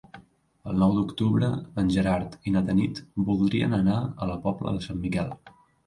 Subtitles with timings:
[0.71, 1.49] El nou d'octubre
[1.83, 5.35] en Gerard i na Tanit voldrien anar a la Pobla de Sant Miquel.